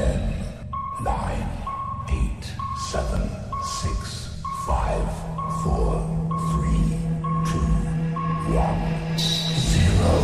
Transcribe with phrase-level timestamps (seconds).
[0.00, 0.32] Ten,
[1.04, 1.44] nine,
[2.08, 2.44] eight,
[2.90, 3.20] seven,
[3.62, 5.04] six, five,
[5.62, 6.00] four,
[6.48, 6.96] three,
[7.44, 7.60] two,
[8.56, 8.80] one,
[9.58, 10.14] zero.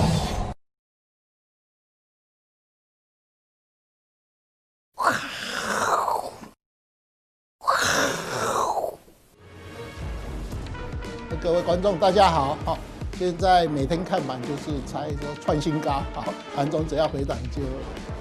[11.43, 12.57] 各位观众，大家好！
[12.65, 12.79] 好，
[13.19, 16.23] 现在每天看板就是猜说创新高，好，
[16.55, 17.63] 盘中只要回档就，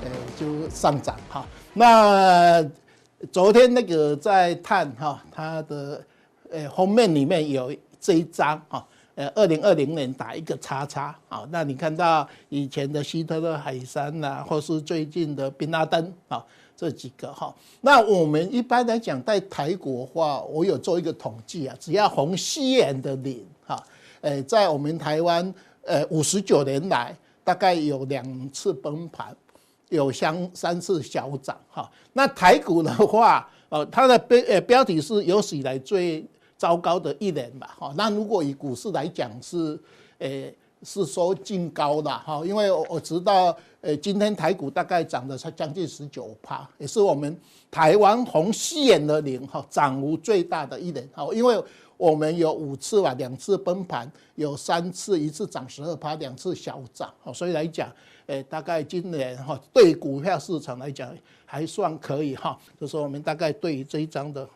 [0.02, 0.10] 呃，
[0.40, 1.46] 就上涨，哈。
[1.74, 2.66] 那
[3.30, 6.02] 昨天那个在探哈，它的
[6.50, 16.42] 呃封面里面有这一张哈，呃，二零二零年打一个叉叉，好，那你看到以前的希特勒海山呐，或是最近的宾拉登，啊。
[16.78, 23.38] 这几个哈，那我们一般来讲，在台股话，我有做一个统计啊，只要红西元的脸
[24.26, 25.54] 诶，在我们台湾，
[25.84, 29.36] 呃，五十九年来，大概有两次崩盘，
[29.90, 31.90] 有相三次小涨哈。
[32.14, 36.26] 那台股的话，呃， 它的标呃标题是有史以来最
[36.58, 37.94] 糟糕的一年吧，哈。
[37.96, 39.80] 那如果以股市来讲是，
[40.20, 40.54] 诶。
[40.84, 47.36] 是说净高的哈，因为我知道，呃，今天台股大概涨了才将近十九趴，也是我们
[47.72, 51.60] 台湾红西元的零哈涨幅最大的一年哈，因为
[51.98, 57.92] 我们有五次吧，两次崩盘，有三次一次涨十二趴，两次小涨，所以来讲，
[58.28, 61.12] 诶，大概今年哈对股票市场来讲
[61.46, 64.48] 还算可以哈，就是我们大概对于这一张的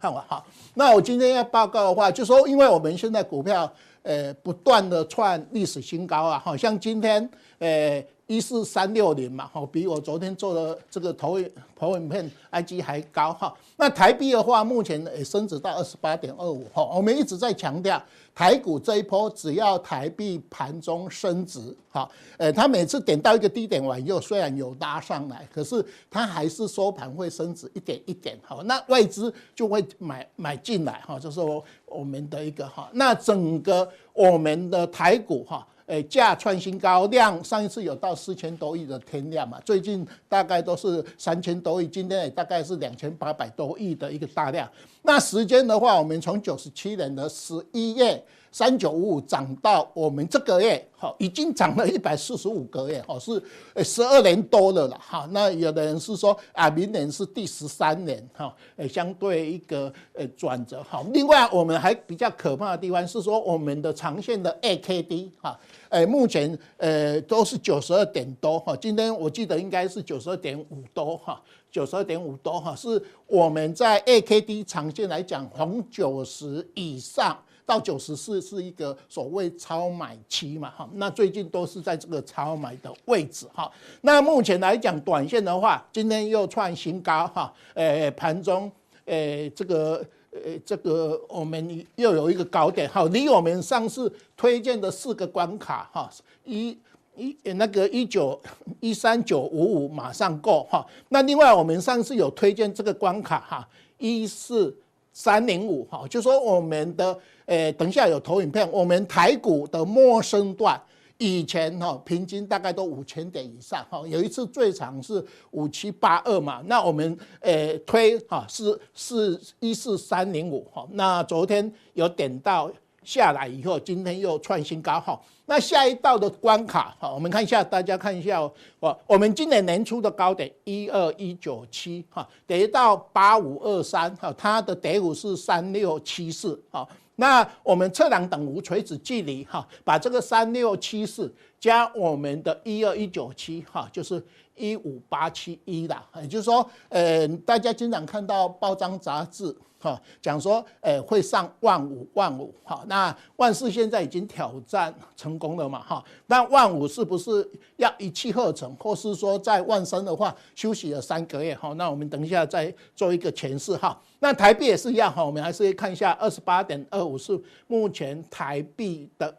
[0.00, 0.44] 看法哈。
[0.74, 3.72] 那我今天要报告的话，就说因为我们现在股票。
[4.04, 6.38] 呃，不断的创历史新高啊！
[6.38, 7.26] 好像今天，
[7.58, 13.54] 呃，一四三六零嘛，哈，比我昨天做的这个投影投影片 IG 还高哈。
[13.76, 16.82] 那台币的话，目前也升值到二十八点二五哈。
[16.94, 18.02] 我们一直在强调，
[18.34, 22.08] 台股这一波只要台币盘中升值，哈，
[22.38, 28.62] 呃，它每次点到一个低点完以后，虽然有拉上来，可是它还是收盘会升值一点一点，哈。
[28.64, 32.88] 那外资就会买买进来，哈，就是我我们的一个哈。
[32.94, 35.66] 那整个我们的台股哈。
[35.86, 44.68] 诶，价创新高，量上一次有到四千多亿的天量嘛，最近大概都是三千多亿，今天也大概是两千八百多亿的一个大量。
[45.02, 48.22] 那时间的话，我们从九十七年的十一月。
[48.54, 53.42] 三九五五涨到我们这个月，哈，已经涨了一百四十五个月，哈，是
[53.74, 55.28] 呃十二年多了了，哈。
[55.32, 61.04] 那有的人是说啊，明年是第十三年，哈，呃，相对一个呃转折，哈。
[61.12, 68.76] 另外，我们还比较可怕的地方是说，我们的长线的 AKD，哈，呃，目前呃都是九十二点多，哈。
[68.76, 71.42] 今天我记得应该是九十二点五多，哈，
[71.72, 77.36] 九十二点五多，哈，是我们在 AKD 长线来讲，从九十以上。
[77.66, 83.70] 到九十四是一个所谓超买期嘛，哈，那最近都是在这个超买的位置，哈。
[84.02, 88.70] 那目前来讲，短线的话，今天又创新高，哈，诶，盘中，
[89.06, 96.10] 诶，这个，诶，这个我们又有一个高点，好，离我们上次推荐的四个关卡，哈，
[96.44, 96.76] 一，
[97.16, 98.38] 一，那个一九
[98.80, 100.86] 一三九五五马上过，哈。
[101.08, 103.66] 那另外我们上次有推荐这个关卡，哈，
[103.96, 104.76] 一四
[105.14, 107.18] 三零五，哈，就说我们的。
[107.46, 108.66] 诶，等一下有投影片。
[108.72, 110.80] 我们台股的陌生段
[111.18, 116.62] 以前哈，平均大概都五千点以上哈，有一次最长是五七八二嘛。
[116.64, 120.88] 那我们诶推哈是是一四三零五哈。
[120.92, 122.72] 那昨天有点到
[123.04, 125.20] 下来以后，今天又创新高哈。
[125.46, 128.98] 那下一道的关卡哈，我们看一下，大家看一下哦。
[129.06, 136.88] 我们今年年初的高点一二一九七哈，跌到八五二三哈，它的跌幅是三六七四哈。
[137.16, 146.02] 那我们测量等无垂直距离哈，把这个三六七四加我们的一二一九七哈，就是一五八七一啦。
[146.22, 149.54] 也就是说，呃，大家经常看到报章杂志。
[149.84, 157.46] 哈，讲说，诶，会上万五万五，哈，那万四现在已经挑战成功了嘛，哈，那万五是不是
[157.76, 169.36] 要一气呵成，或是说在万三的话休息了三个月，哈，那我们等一下再做一个诠释，哈，那台币也是一样，哈，我们还是看一下二十八点二五是目前台币的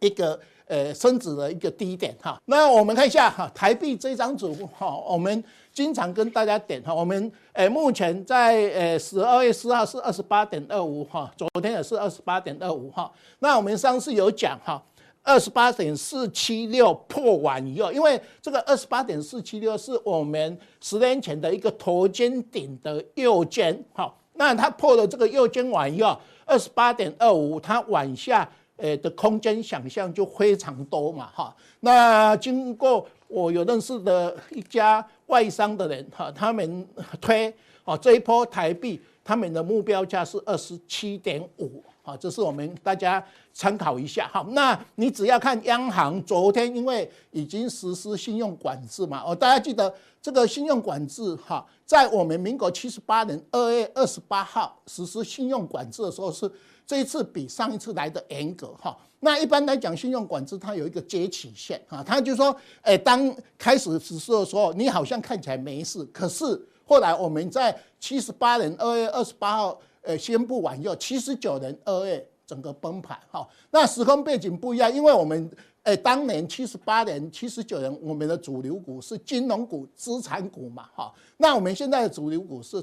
[0.00, 5.44] 一个呃升值的一个低点，哈，那我们看一下哈，台币这张图，哈，我们。
[5.76, 13.12] 经常跟大家点哈，我们诶目前在诶十二月四号是二十八点二五哈，昨天也是二十八点二五哈。
[13.40, 14.82] 那我们上次有讲哈，
[15.22, 24.10] 二十八点四七六破完以后，因为这个二十八点四七六是我们十年前的一个头肩顶的右肩哈。
[24.32, 31.54] 那它破了这个右肩完以后，二十八点二五它往下诶的空间想象就非常多嘛哈。
[31.80, 35.06] 那经过我有认识的一家。
[35.26, 36.88] 外商的人哈，他们
[37.20, 37.52] 推
[37.82, 43.20] 哦这一波台币，他们的目标价是二十七点五啊，这是我们大家
[43.52, 44.46] 参考一下哈。
[44.50, 49.92] 那你只要看央行昨天，因为已经实施信用管制嘛，哦，大家记得
[50.22, 56.48] 这个信用管制哈，在我们民国七十八年二月二十八号实施信用管制的时候，是
[56.86, 58.96] 这一次比上一次来的严格哈。
[59.26, 66.44] 那一般来讲，信用管制它有一个阶期线啊，它就说，诶，当开始实施的时候，你好像看起来没事，可是
[66.84, 73.44] 后来我们在七十八年二月二十八号，呃，宣布完以后，七十九年二月整个崩盘哈。
[73.72, 75.50] 那时空背景不一样，因为我们，
[75.82, 81.12] 诶，当年七十八年、七十九年，我们的主流股是金融股、资产股嘛哈。
[81.36, 82.80] 那我们现在的主流股是。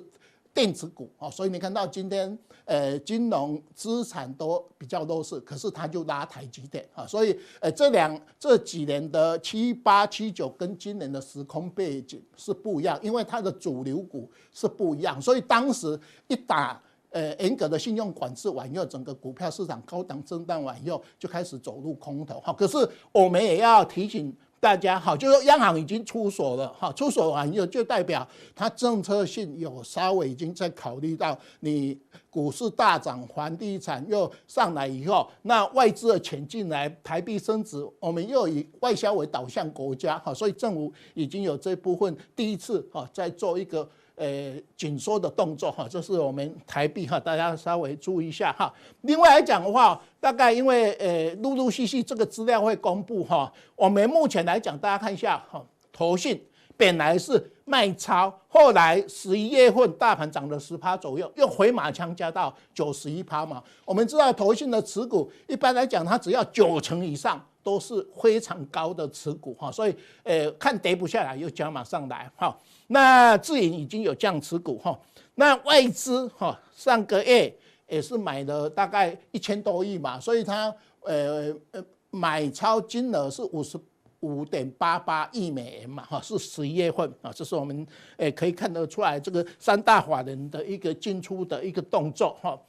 [0.54, 16.80] 电子股啊，所以你看到今天，呃，金融资产都比较弱势，可是它就拉台积电啊，所以，呃，这两这几年的七八七九跟今年的时空背景是不一样，因为它的主流股是不一样，所以当时一打，
[17.10, 22.54] 呃，严格的信用管制完以后，整个股票市场高档震荡完以后，就开始走入空头哈。
[22.54, 22.78] 可是
[23.12, 24.32] 我们也要提醒。
[24.64, 28.26] 大家好，就是央行已经出手了，哈，出手完以后就代表
[28.56, 32.00] 它政策性有稍微已经在考虑到你
[32.30, 43.86] 股市大涨，房地产又上来以后，那外资的钱进来，台币升值，我们又以外销为导向国家，哈，所以政府已经有这部分第一次哈在做一个。
[44.16, 48.72] 呃，紧缩的动作哈，这是我们台币哈，大家稍微注意一下哈。
[49.02, 53.52] 另外来讲的话，大概因为呃，陆陆续续这个资料会公布哈。
[53.76, 56.40] 我们目前来讲，大家看一下哈，投信
[56.78, 63.64] 本来是卖超，后来十一月份大盘涨了十趴左右，又回马枪加到九十一趴嘛。
[63.84, 72.56] 我们知道投信的持股一般来讲，它只要九成以上都是非常高的持股哈，所以呃，看跌不下来又加码上来哈。
[72.88, 75.00] 那自营已经有降持股哈，
[75.36, 77.52] 那外资哈上个月
[77.88, 83.80] 也是买了大概一千多亿嘛，所以它呃呃买超金额是五十
[84.20, 87.88] 五点八八亿美元嘛哈，是十一月份啊，这是我们
[88.18, 92.60] 诶可以看得出来这个三大法人的一个进出的一个动作哈。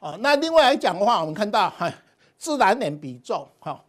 [0.00, 1.92] 啊，那另外来讲的话，我们看到哈
[2.42, 3.80] 自然人比重哈。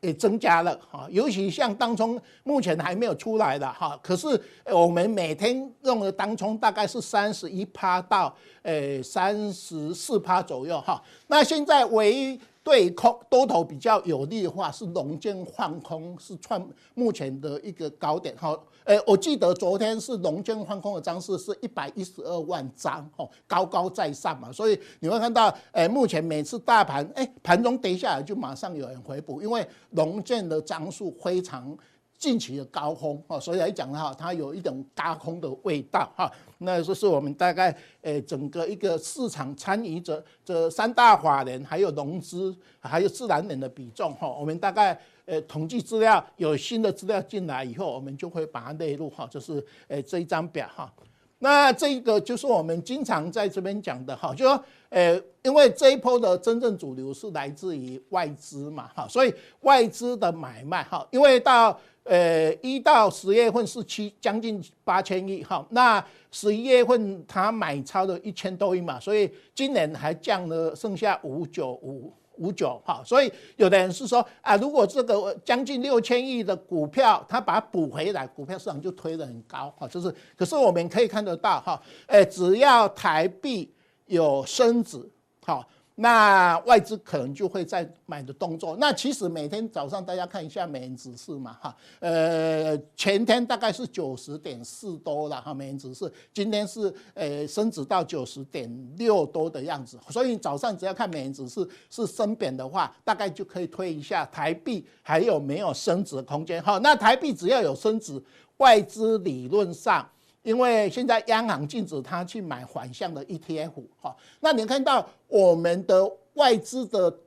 [0.00, 4.26] 也增加了哈，尤其像当冲目前还没有出来的哈，可是
[4.64, 12.40] 我们每天用的当冲大概是三十一趴到呃三十四趴左右哈，那现在唯一。
[12.64, 16.64] 对空多头比较有利的话，是融券换空是创
[16.94, 18.58] 目前的一个高点哈。
[18.84, 31.76] 诶，我记得昨天是融券换空的张数是一百一十二万张哈，高高在上嘛，所以你会看到诶，目前每次大盘诶盘中跌下来就马上有人回补，因为融券的张数非常。
[32.22, 36.30] 近期的高空啊，所以来讲的话，它有一种轧空的味道哈。
[36.58, 44.28] 那这是我们大概诶整个一个市场参与者这三大法人，还有融资，还有自然人的比重哈。
[44.28, 44.96] 我们大概
[45.26, 50.92] 诶统计资料有新的资料进来以后，我们就会把它列入哈，就是诶这一张表哈。
[51.40, 83.72] 那这个就是我们经常在这边讲的哈，就说诶，因为这一波的真正主流是来自于外资嘛哈，所以外资的买卖哈，因为到呃，一到十月份是七将近八千亿哈，那十一月份他买超了一千多亿嘛，所以今年还降了剩下五九五五九哈，所以有的人是说啊，如果这个将近六千亿的股票，他把它补回来，股票市场就推得很高哈，就是，可是我们可以看得到哈，诶，只要台币
[84.14, 84.98] 有升值，
[85.44, 85.68] 好。
[85.94, 88.74] 那外资可能就会在买的动作。
[88.80, 98.66] 那其实每天早上大家看一下美元指数嘛，哈，呃，前天大概是九十点四多了哈，美元指数，今天是呃升值到九十点
[98.96, 99.98] 六多的样子。
[100.08, 106.60] 所以早上只要看美元指数是升贬的话，大概就可以推一下台币还有没有升值的空间。
[106.62, 108.20] 哈，那台币只要有升值，
[108.56, 110.08] 外资理论上。
[110.42, 113.70] 因为现在央行禁止他去买反向的 ETF
[114.00, 117.18] 哈，那你看到我们的外资的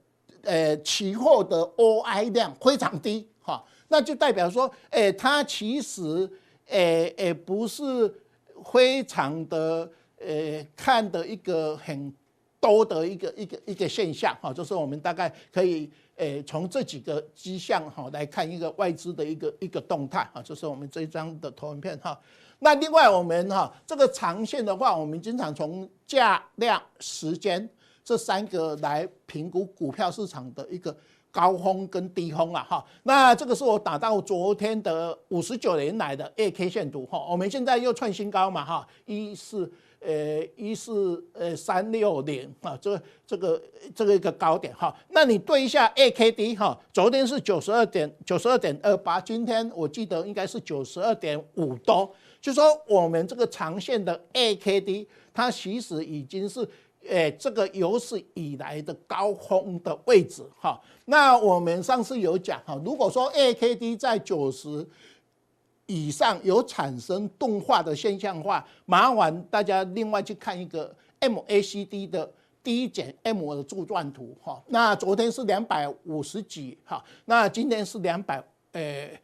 [0.41, 6.29] 呃期货的 OI 量非常低哈，那就代表说，哎，它其实
[6.67, 8.13] 诶诶不是
[8.73, 12.13] 非常的呃看的一个很
[12.59, 22.19] 多的一个一个一个现象哈，就是我们大概可以诶从这几个迹象哈来看一个外资的一个一个动态哈，就是我们这一张的投影片哈。
[22.59, 27.69] 那另外我们哈这个长线的话，我们经常从价量时间
[28.03, 30.95] 这三个来评估股票市场的一个
[31.31, 39.69] 高峰跟低峰啊，哈，那这个是我打到昨天的五十九年来的 A K 线图，哈，我们现在又创新高嘛，哈，一四
[39.99, 43.61] 呃一四呃三六零啊，这个这个
[43.93, 52.09] 这个一个高点哈，那你对一下 A K D 哈，昨天是九十二点九十二点二八，今天我记得应该是九十二点五多，
[52.45, 56.69] 就说我们这个长线的 A K D，它其实已经是。
[57.07, 64.83] 哎，这个有史以来的高峰的位置哈，那我们上次有讲哈，如果说 AKD 在九十
[65.85, 72.33] 以上有产生钝化的现象化，麻烦大家另外去看一个 MACD 的
[72.63, 79.21] D 减 M 的柱状图哈，那昨天是两百五十几哈，那今天是两百诶。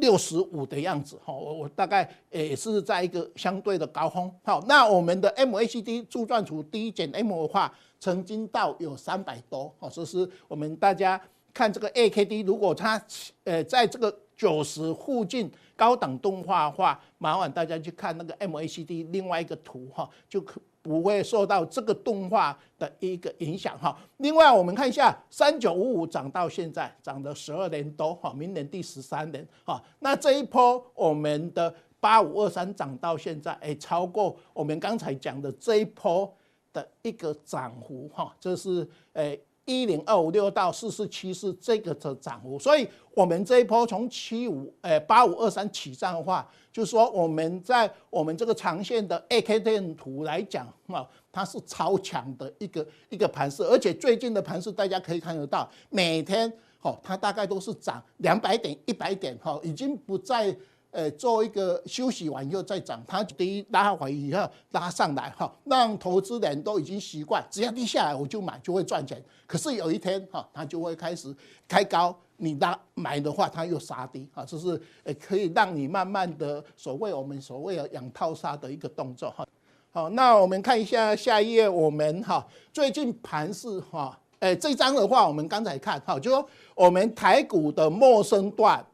[0.00, 4.30] 六十五的样子哈，我我大概也是在一个相对的高峰。
[4.42, 9.72] 好，那我们的 MACD 柱状图 D 减 M 的话，曾经到有三百多。
[9.78, 11.20] 好，所以是我们大家
[11.54, 13.00] 看这个 AKD，如果它
[13.44, 20.60] 呃在这个九十附近高档动画的话，麻烦大家去看那个 MACD 另外一个图哈，就可。
[20.82, 23.96] 不会受到这个动画的一个影响哈。
[24.18, 29.82] 另外，我们看一下三九五五涨到现在涨了十二年多哈，明年第十三年哈。
[29.98, 36.32] 那这一波我们的八五二三涨到现在，哎，超过我们刚才讲的这一波
[36.72, 38.34] 的一个涨幅哈。
[38.40, 39.38] 这是哎。
[39.70, 60.56] 一零二五六到四四七是这个的涨幅，所以我们这一波从七五诶八五二三起涨的话，就是说我们在我们这个长线的 A K 线图来讲啊，它是超强的一个一个盘势，而且最近的盘势大家可以看得到，每天哦它大概都是涨两百点一百点哈，已经不再。
[60.92, 69.22] 呃，做一个休息完以后再涨，它第一拉回以后拉上来哈，让投资人都已经习惯，只要跌下来我就买，就会赚钱。
[69.46, 71.32] 可是有一天哈，它就会开始
[71.68, 79.46] 开高，你拉买的话，它又杀低啊，这是呃可以让你慢慢的所谓我们所谓的养套杀的一个动作哈。
[79.92, 86.44] 好，那我们看一下下一页，我们哈最近盘势哈，诶这张的话我们刚才看哈，就说
[86.74, 88.84] 我们台股的陌生段。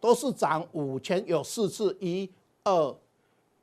[0.00, 2.30] 都是涨五千，有四次，一、
[2.62, 2.96] 二、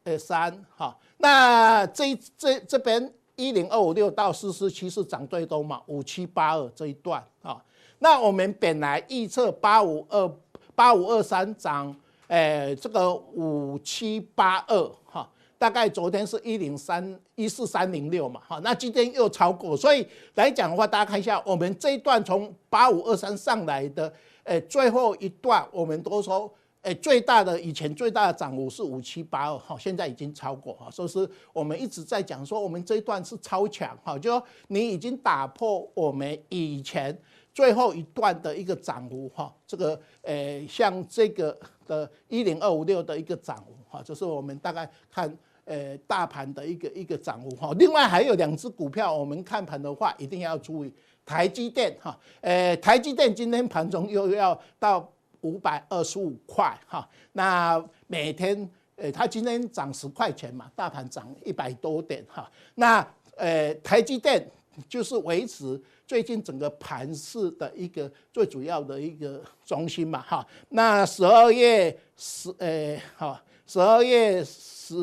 [0.04, 0.96] 呃、三，哈。
[1.18, 5.82] 那这这这边一零二五六到四四七是涨最多嘛？
[5.86, 7.64] 五七八二这一段，啊。
[8.00, 10.30] 那我们本来预测八五二
[10.76, 11.96] 八五二三涨，
[12.28, 15.30] 诶，这个五七八二，哈。
[15.58, 18.60] 大概昨天是一零三一四三零六嘛，哈。
[18.62, 24.14] 那今天又超过，所以来讲的话，大家看一下，我们这一段从八五二三上来的。
[24.46, 26.52] 哎，最后一段我们都说，
[26.84, 37.18] 哎，最大的以前最大的涨幅是五七八二，哈，现在已经超过哈，所以是我们一直在讲说，我们这一段是超强，哈，就说你已经打破我们以前
[37.56, 50.94] 最后一段的一个涨幅，哈，这个，哎，像这个的一零二五六的一个涨幅，哈，就是我们大概看，呃，大盘的一个一个涨幅，哈，另外还有两只股票，我们看盘的话一定要注意。
[51.26, 63.06] 台积电哈，诶，台积电今天盘中又要到五百二十五块哈，那每天诶，它今天涨十块钱嘛，大盘涨一百多点哈，那
[63.38, 64.48] 诶，台积电
[64.88, 74.96] 就是维持最近整个盘市的一个最主要的一个中心嘛哈，那十二月十诶哈，十二月十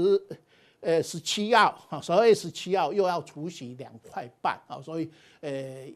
[0.83, 5.11] 诶十七号哈，十二月十七号又要除息两块半啊，所以
[5.41, 5.93] 诶。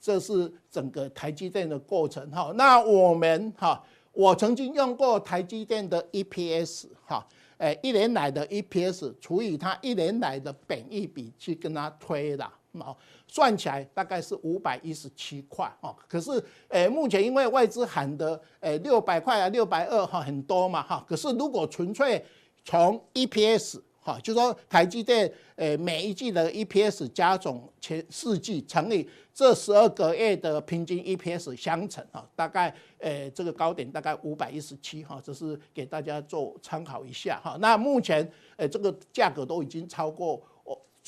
[0.00, 7.26] 这是整个台积电的过程哈，那我们哈，我曾经用过台积电的 EPS 哈，
[7.58, 12.44] 诶，一年来的 EPS 除以它一年来的本益比去跟它推的，
[12.78, 12.96] 啊，
[13.28, 15.94] 算起来大概是五百一十七块哦。
[16.08, 22.24] 可是诶，目前因为外资喊的诶六百块啊，六百二哈很多嘛哈，可是如果纯粹
[22.64, 37.56] 从 EPS 哈，就说台积电诶每一季的 EPS 加总前四季乘以这十二个月的平均 EPS 相乘哈，大概诶这个高点大概五百一十七哈，这是给大家做参考一下哈。
[37.60, 38.26] 那目前
[38.56, 40.42] 诶这个价格都已经超过。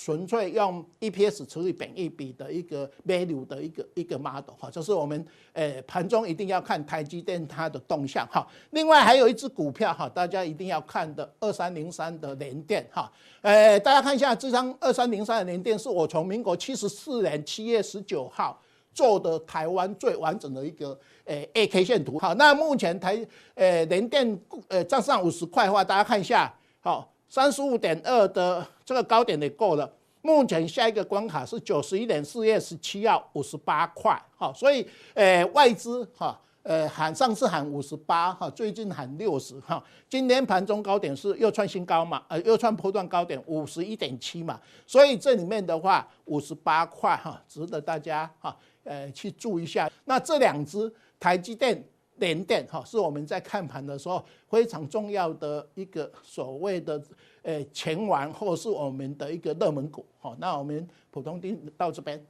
[0.05, 8.45] 纯粹用 EPS 除以本益比的一个 value 的一个一个 model 哈，就是我们诶盘中一定要看台积电它的动向哈。
[8.71, 13.09] 另外还有一只股票哈，大家一定要看的二三零三的联电哈。
[13.43, 18.61] 诶，大家看一下这张二三零三的联电，是我从民国七十四年七月十九号
[18.93, 22.19] 做的台湾最完整的一个诶 A K 线图。
[22.19, 27.09] 好，那目前台诶联电诶站上五十块的话，大家看一下好。
[27.29, 29.91] 三十五点二的这个高点也过了，
[30.23, 49.91] 目前下一个关卡是九十一点四月十七号五十八块，哈，所以，呃，外资哈，呃，喊上次喊五十八，哈，最近喊六十，哈，今天盘中高点是又创新高嘛，呃，又创波段高点五十一点七嘛，所以这里面的话五十八块，哈，值得大家哈，呃，去注意一下。
[50.05, 51.85] 那这两只台积电。
[52.17, 57.03] 联电哈是我们在看盘的时候非常重要的一个所谓的
[57.43, 60.05] 呃前王，或是我们的一个热门股。
[60.21, 62.25] 好，那我们普通丁到这边，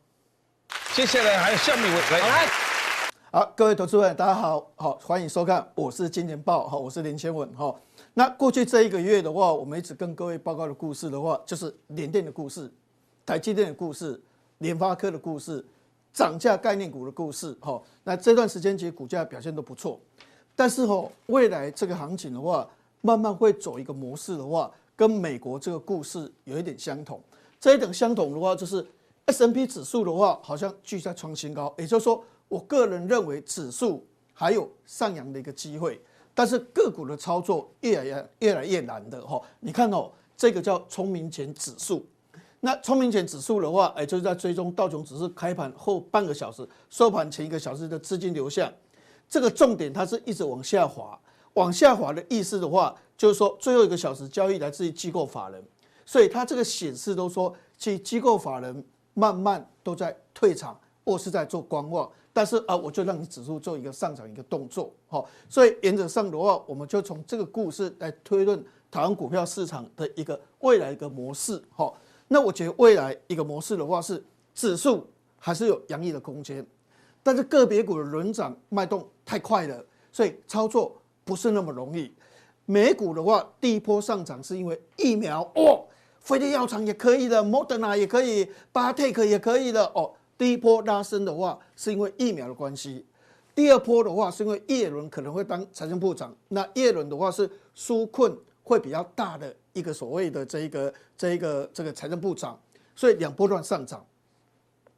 [0.94, 2.48] 接下来还有下面来，来
[3.30, 7.74] 好，各位投资人大家好，好欢迎收看，我是金钱豹，好，我是林千文哈。
[8.14, 12.70] 那过去这一个月的话，我们一直跟各位报告的故事的话，就是联电的故事、
[13.26, 14.20] 台积电的故事、
[14.58, 15.64] 联发科的故事。
[16.12, 19.98] 涨价概念股的故事，哈，那这段时间其实股价表现都不错，
[20.54, 22.68] 但是哈，未来这个行情的话，
[23.00, 27.20] 慢慢会走一个模式的话，跟美国这个故事有一点相同。
[27.58, 28.84] 这一点相同的话，就是
[29.26, 35.98] S&P 指数的话，好像继续在创新高，也就是说，我个人认为指数还有上扬的一个机会，
[36.34, 39.40] 但是个股的操作越来越越来越难的哈。
[39.60, 42.04] 你看哦，这个叫聪明钱指数。
[42.64, 48.72] 那聪明钱指数的话，哎，就是在追踪道琼指数开盘后半个小时、收盘前一个小时的资金流向。
[49.28, 51.18] 这个重点它是一直往下滑，
[51.54, 55.60] 往下滑的意思的话，就是说最后一个小时交易来自于机构法人，
[56.06, 62.08] 所以它这个显示都说，其机构法人慢慢都在退场或是在做观望。
[62.32, 71.98] 但是啊，我就让你指数做一个上涨一个动作，好，所以原则上的话，我们就从这个故事来推论台湾股票市场的一个未来一个模式，好。
[72.32, 74.24] 那我觉得未来一个模式的话是
[74.54, 75.06] 指数
[75.38, 76.66] 还是有洋溢的空间，
[77.22, 82.10] 但是个别股的轮涨脉动太快了，所以操作不是那么容易。
[82.64, 85.84] 美股的话，第一波上涨是因为疫苗哦，
[86.24, 90.12] 辉瑞药厂也可以的，Moderna 也可以，BioNTech 也可以的哦。
[90.38, 93.04] 第一波拉升的话是因为疫苗的关系，
[93.54, 99.54] 第二波的话是因为叶伦可能会当财政部长，那叶伦的话是纾困会比较大的。
[99.74, 102.60] 一个所谓的这一个这一个这个财政部长，
[102.94, 104.04] 所以两波段上涨，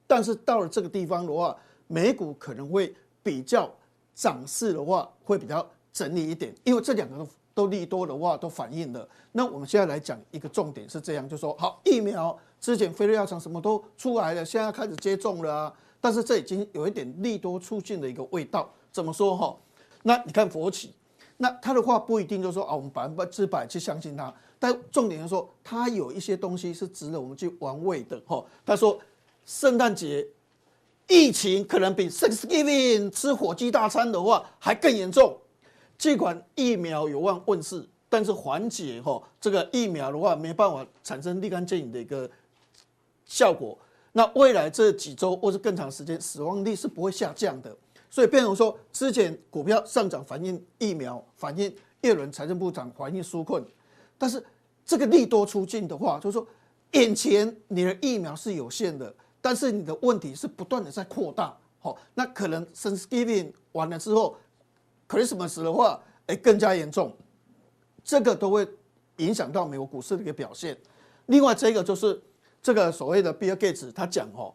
[0.04, 3.72] 但是到了这个地方的话，美股可能会比较
[4.16, 9.08] 涨势的话会比较整理一点，因为这两个都都利多的话都反映了。
[9.30, 18.68] 那我们现在来讲一个重点是这样，就说好疫苗之前辉瑞药厂什么都出来了，现在开始接种了啊，但是这已经有一点利多出尽的一个味道。
[18.90, 19.56] 怎么说哈？
[20.02, 20.92] 那你看佛企，
[21.36, 24.32] 那他的话不一定就说啊，我们百分之百去相信他。
[24.58, 28.42] 但重点是说，他有一些东西是值得我们去玩味的哈。
[28.64, 28.98] 他说，
[29.44, 30.26] 圣诞节
[31.08, 35.36] 疫情可能比 Thanksgiving 吃火鸡大餐的话还更严重。
[35.98, 42.30] 尽管疫苗有望问世，但是缓解哈这个疫苗的话没办法产生立竿见影的一个
[43.26, 43.76] 效果。
[44.12, 47.76] 那未来这几周或是更长时间，死亡率是不会下降的。
[48.14, 53.64] 所以变成说，之前股票上涨反映疫苗，反映叶伦财政部长反映纾困，
[54.16, 54.40] 但是。
[54.86, 56.46] 这个利多出尽的话，就是说，
[56.92, 61.56] 眼前你的疫苗是有限的，但是你的问题是不断的在扩大。
[61.80, 64.36] 好，那可能 Thanksgiving 完了之后
[65.08, 67.16] ，Christmas 的话，哎，更加严重，
[68.04, 68.68] 这个都会
[69.16, 70.76] 影响到美国股市的一个表现。
[71.26, 72.22] 另外，这个就是
[72.60, 74.52] 这个所谓的 Bill Gates 他讲哦，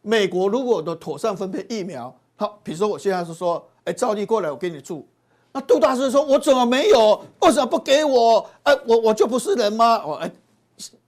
[0.00, 5.06] 美国如果的妥善分配疫苗，好，比如说我现在是说，哎，照例过来，我给你住。
[5.52, 7.24] 那杜大师说：“我怎么没有？
[7.40, 8.46] 为什么不给我？
[8.62, 10.06] 哎，我我就不是人吗？
[10.06, 10.30] 我哎，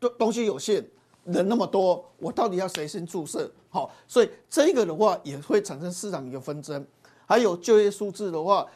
[0.00, 0.82] 东东西有限，
[1.24, 3.50] 人那么多，我到底要谁先注射？
[3.68, 6.82] 好，所以这个的话也会产生市场一个纷争。
[7.26, 8.66] 还有就业数字的话，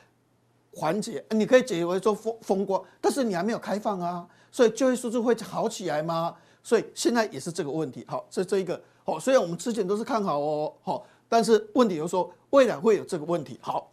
[0.74, 6.34] 缓解，你可以解为说风风光，但是你还没有开放啊，所以就业数字会好起来吗？
[6.62, 8.04] 所以现在也是这个问题。
[8.06, 13.58] 好，这这一个好，虽然我们之前都是看好哦，好，但是问题就是说未来会有这个问题。
[13.62, 13.88] 好。”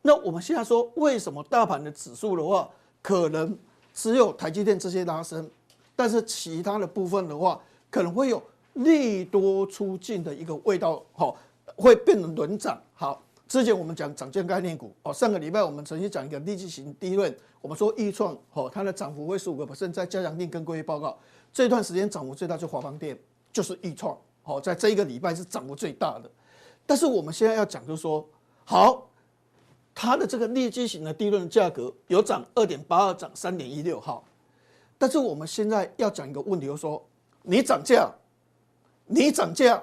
[0.00, 2.70] 那我们现在说，为什么大盘的指数的话，
[3.02, 3.58] 可能
[3.92, 5.50] 只有台积电这些拉升，
[5.96, 7.60] 但是其他的部分的话，
[7.90, 8.40] 可能会有
[8.74, 11.36] 利多出尽的一个味道，好，
[11.74, 12.80] 会变成轮涨。
[12.94, 21.18] 好，之前我们讲涨价概念股，哦，上个礼拜我们曾经讲一个利基型低润，我们说易创，哦，它的涨幅为十五个百分，在加强定跟各位报告，
[21.52, 23.18] 这段时间涨幅最大就华邦电，
[23.52, 26.30] 就是易创，好，在这一个礼拜是涨幅最大的。
[26.88, 28.26] 但是我们现在要讲就是说，
[28.64, 29.04] 好。
[30.00, 34.22] 它的这个利基型的低润价格有涨二点八二，涨三点一六哈，
[34.96, 37.04] 但是我们现在要讲一个问题，就是说
[37.42, 38.08] 你涨价，
[39.06, 39.82] 你涨价，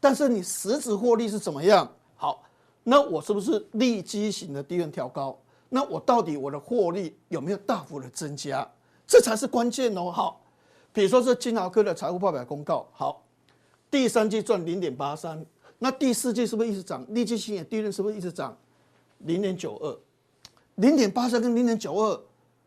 [0.00, 1.88] 但是你实质获利是怎么样？
[2.16, 2.42] 好，
[2.82, 5.38] 那我是不是利基型的低润调高？
[5.68, 8.68] 那我到底我的获利有没有大幅的增加？
[9.06, 10.10] 这才是关键哦。
[10.10, 10.40] 好，
[10.92, 13.22] 比如说是金豪科的财务报表公告，好，
[13.88, 15.46] 第三季赚零点八三，
[15.82, 17.04] 那第四季是不是一直涨？
[17.08, 18.56] 利基型的利润是不是一直涨？
[19.18, 19.98] 零点九二，
[20.76, 22.20] 零点八三跟零点九二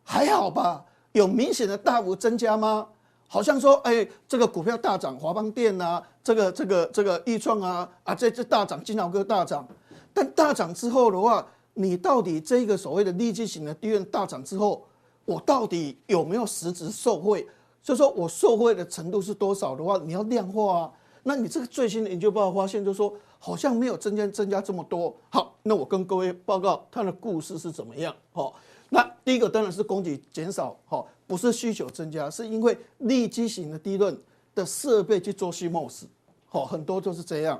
[0.04, 0.84] 还好吧？
[1.14, 2.86] 有明显的大幅增加吗？
[3.30, 9.66] 好像说，哎、欸，这个股票大涨，华邦电啊，这个这个这个易创啊，啊，这这大涨，金豪科大涨，
[10.14, 14.86] 但大涨之后的话，你到底这个所谓的利基型的利润大涨之后，
[15.24, 17.48] 我到底有没有实质受惠？
[17.82, 20.92] 所以说我受惠的程度是多少的话，你要量化啊。
[21.28, 25.12] 那你这个最新的研究报告发现，就说好像没有增加增加这么多。
[25.32, 28.16] 好，那我跟各位报告它的故事是怎么样？
[28.32, 28.54] 好，
[28.90, 34.16] 那第一个当然是供给减少，好，不是需求增加，是因为利基型的低润
[34.54, 36.04] 的设备去做 CMOS，
[36.48, 37.60] 好，很多就是这样。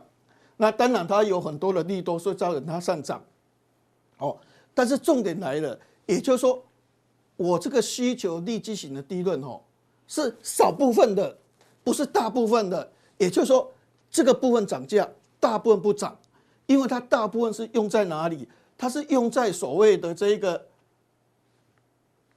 [0.58, 3.20] 那当然它有很多的利多，所以造成它上涨。
[4.20, 4.38] 哦，
[4.76, 6.64] 但是重点来了，也就是说，
[7.36, 9.60] 我这个需求利基型的低润哦，
[10.08, 11.36] 是少部分的，
[11.84, 12.92] 不是大部分的。
[13.18, 13.72] 也就是说，
[14.10, 15.08] 这个部分涨价，
[15.40, 16.18] 大部分不涨，
[16.66, 18.48] 因为它大部分是用在哪里？
[18.78, 20.66] 它是用在所谓的这一个，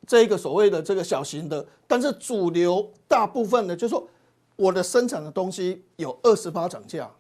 [0.07, 4.09] 这一个所谓的这个小型的，但是主流大部分的，就是说
[4.57, 7.11] 我的生产的东西有二十八涨价，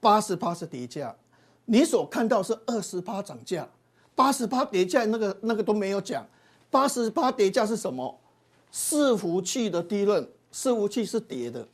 [0.00, 1.16] 八十八是跌价。
[1.64, 3.68] 你所看到是二十八涨价，
[4.14, 6.24] 八十八跌价，那个那个都没有讲。
[6.70, 8.20] 八十八跌价是什么？
[8.72, 11.66] 伺服器的低润，伺服器是跌的。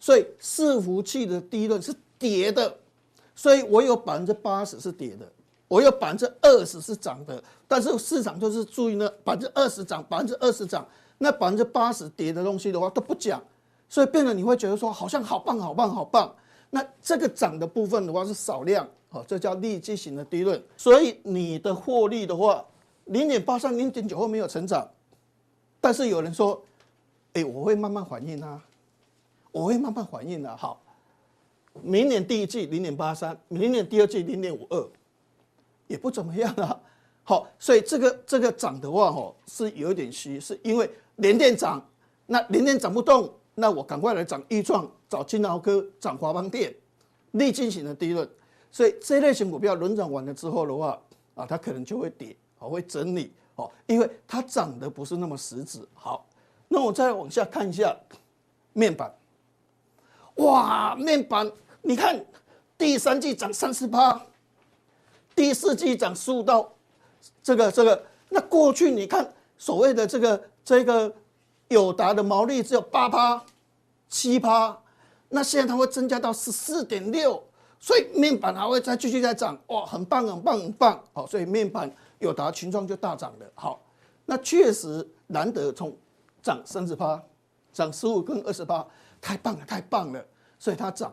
[0.00, 2.74] 所以伺服器的低润是跌的，
[3.36, 5.30] 所以我有百分之八十是跌的，
[5.68, 13.42] 我有百分之二十是涨的，但是市场就是注意呢，百分之二十涨，百分之二十涨，那百分之八十跌的东西的话都不讲，
[13.90, 16.34] 所以变得你会觉得说好像好棒好棒好棒，
[16.70, 22.64] 那这个涨的部分的话是少量，哦，这叫利基型的低论，所以你的获利的话，
[23.04, 24.88] 零点八三、零点九后没有成长，
[25.78, 26.62] 但是有人说，
[27.34, 28.62] 哎，我会慢慢反应啊。
[29.52, 30.56] 我会慢慢反应的。
[30.56, 30.80] 好，
[31.82, 34.88] 明年第一季零点八三，明年第二季零点五二，
[35.86, 36.80] 也不怎么样啊。
[37.22, 41.84] 好，所以这个这个涨的话，吼是有点虚，是因为连电涨，
[42.26, 46.74] 那连电涨不动，那我赶快来涨钰创，找金豪科，涨华邦电，
[47.32, 48.28] 利基型的低轮。
[48.72, 51.00] 所以这类型股票轮涨完了之后的话，
[51.34, 55.80] 啊，它可能就会跌，好，会整理，好，因为它涨的不是那么实质。
[55.94, 56.26] 好，
[56.68, 57.96] 那我再往下看一下
[58.72, 59.12] 面板。
[60.40, 61.50] 哇，面板，
[61.82, 62.18] 你看
[62.78, 64.20] 第三季涨三十八，
[65.34, 66.72] 第四季涨十五到
[67.42, 71.12] 这个这个，那过去你看所谓的这个这个
[71.68, 73.42] 友达的毛利只有八趴、
[74.08, 74.76] 七趴，
[75.28, 77.42] 那现在它会增加到十四点六，
[77.78, 83.82] 所以面板还会再继续再涨，哇，很棒很棒很棒，好，所以面板友达群创就大涨了，好，
[84.24, 85.94] 那确实难得从
[86.42, 87.22] 涨三十趴，
[87.74, 88.86] 涨十五跟二十八。
[89.22, 90.26] 太棒了，太棒了，
[90.60, 91.12] 所以它涨。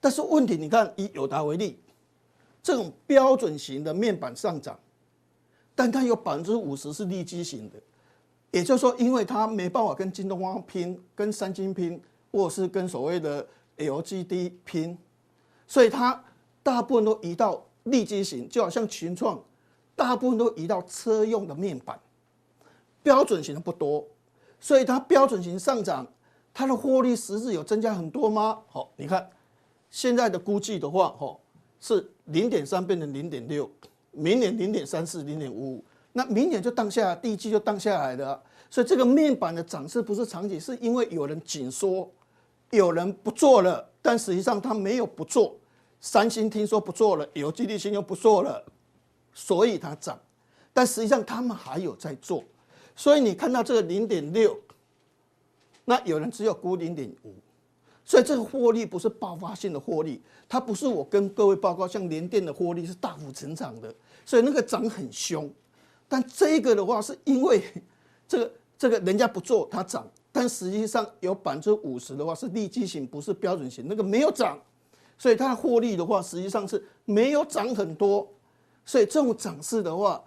[0.00, 1.80] 但是问题，你看以友达为例，
[2.62, 4.78] 这种标准型的面板上涨，
[5.74, 7.76] 但它有百分之五十是利基型的，
[8.52, 13.44] 也就是说，因为它没办法跟京东方拼，跟三星拼，或者是跟所谓的
[13.78, 14.96] LGD 拼，
[15.66, 16.22] 所以它
[16.62, 19.42] 大部分都移到利基型，就好像群创，
[19.96, 21.98] 大部分都移到车用的面板，
[23.02, 24.06] 标准型的不多，
[24.60, 26.06] 所以它标准型上涨。
[26.58, 28.58] 它的获利实质有增加很多吗？
[28.66, 29.28] 好，你看
[29.90, 31.38] 现在的估计的话，哈
[31.78, 33.70] 是零点三变成零点六，
[34.10, 42.10] 明年零点三四、零点五五，那明年就当下第一季就当下来的，所以这个面板的涨势不是场景，是因为有人紧缩，
[42.70, 45.54] 有人不做了，但实际上他没有不做，
[46.00, 48.64] 三星听说不做了，有基地新又不做了，
[49.34, 50.18] 所以它涨，
[50.72, 52.42] 但实际上他们还有在做，
[52.94, 54.58] 所以你看到这个零点六。
[55.86, 57.32] 那有人只有估零点五，
[58.04, 63.94] 所以这个获利不是爆发性的获利，它不是我跟各位报告像联电的获利是大幅成长的，
[64.24, 65.48] 所以那个涨很凶。
[66.08, 67.62] 但这个的话是因为
[68.28, 74.58] 这个这个人家不做它涨，但实际上有百分之五十的话是利基型，不是标准型，那个没有涨，
[75.16, 78.28] 所以它的获利的话实际上是没有涨很多，
[78.84, 80.20] 所以这种涨势的话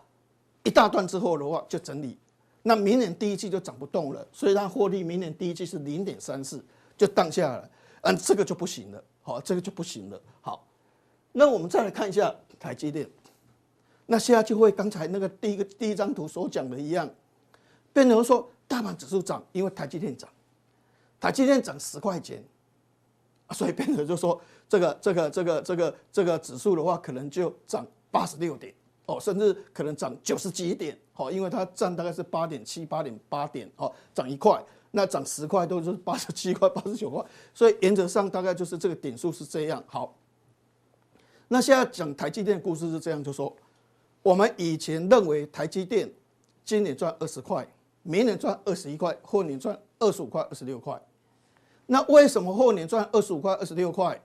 [0.64, 2.18] 一大段之后的话就整理。
[2.62, 6.64] 那明年第一季就涨不动了，所以它获利明年第一季是零点三四，
[6.98, 7.70] 就降下来，
[8.02, 10.22] 嗯，这个就不行了，好，这个就不行了。
[10.42, 10.68] 好，
[11.32, 13.10] 那我们再来看一下台积电，
[14.06, 17.10] 那现在就会刚才那个第一个第一张图所讲的一样，
[17.94, 20.30] 变成说大盘指数涨，因为台积电涨，
[21.20, 22.44] 台积电涨十块钱，
[23.52, 28.74] 所以变成就说这个这个这个这个这个指数的话，可能就涨八十六点，
[29.06, 37.22] 哦，甚至可能涨九十几点，哦，因为它占大概是八点七、八点八点，哦，涨一块，那涨十块都是八十七块、八十九块，
[37.54, 39.84] 所以原则上大概就是这个点数是这样。
[39.86, 40.16] 好，
[41.50, 43.54] 那现在讲台积电的故事是这样，就说
[44.24, 46.10] 我们以前认为台积电
[46.64, 47.68] 今年赚二十块，
[48.04, 50.98] 明年赚二十一块，后年赚二十五块、二十六块。
[51.88, 54.18] 那为什么后年赚二十五块、二十六块？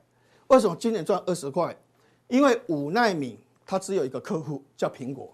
[0.46, 1.76] 为什么今年赚二十块？
[2.28, 3.38] 因为五奈米。
[3.66, 5.32] 它只有一个客户叫苹果，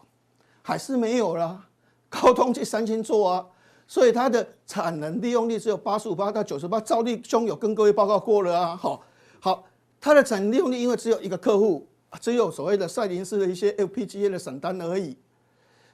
[0.62, 1.66] 还是没有啦。
[2.10, 3.46] 高通去三星做啊，
[3.86, 6.80] 所以它的产能利用率只有八十五八到九十八。
[6.80, 8.76] 赵立兄有跟各位报告过了啊。
[8.76, 9.02] 好，
[9.38, 9.64] 好，
[10.00, 11.86] 它的产能利用率因为只有一个客户，
[12.20, 15.16] 只有所谓的赛灵思的一些 FPGA 的散单而已。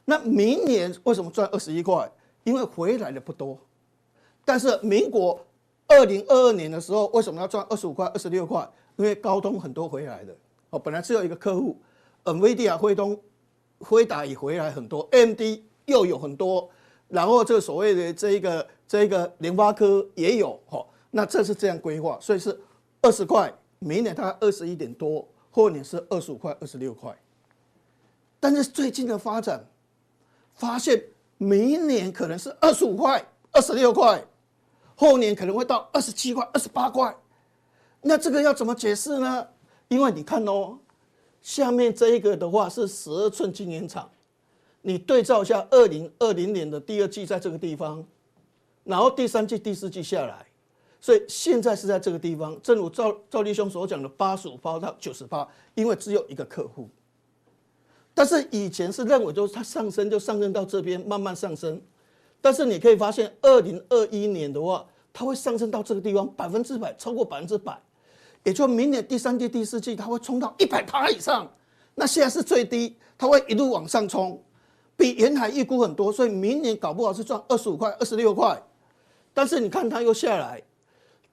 [0.06, 2.10] 那明年为什么赚二十一块？
[2.44, 3.58] 因为回来的不多。
[4.44, 5.38] 但是民国
[5.88, 8.66] 二零二二年的时候，为什么要赚二十五块、二十六块？
[8.96, 10.34] 因为高通很多回来的。
[10.70, 11.76] 哦，本来只有一个客户。
[12.24, 13.20] NVIDIA 辉东、
[13.78, 16.68] 辉达也回来很多，MD 又有很多，
[17.08, 22.58] 然后这个所谓的这一个这一个联发科也有，哈，那这是这样规划，所以是
[23.02, 27.14] 二十块，明年大概二十一点多，后年是二十五块、二十六块。
[28.40, 29.64] 但是最近的发展，
[30.54, 31.02] 发现
[31.38, 34.24] 明年可能是二十五块、二十六块，
[34.94, 37.14] 后年可能会到二十七块、二十八块。
[38.00, 39.46] 那这个要怎么解释呢？
[39.88, 40.78] 因为你看哦。
[41.46, 44.10] 下面这一个的话是十二寸晶圆厂，
[44.82, 48.04] 你对照一下二零二零年的第二季在这个地方，
[48.82, 50.44] 然后第三季、第四季下来，
[51.00, 52.60] 所以现在是在这个地方。
[52.64, 56.90] 正如赵赵立兄所讲的，八十五趴到九十趴，因为只有一个客户。
[58.12, 61.80] 但是以前是认为就是它上升就上升到这边慢慢上升，
[62.40, 67.80] 但是你可以发现二零二一年的话，它会上升到这个地方百分之百，超过百分之百。
[68.46, 71.50] 也就明年第三季、第四季，它会冲到一百趴以上。
[71.96, 74.40] 那现在是最低，它会一路往上冲，
[74.96, 76.12] 比沿海预估很多。
[76.12, 78.56] 所以明年搞不好是赚二十五块、二十六块。
[79.34, 80.62] 但是你看它又下来，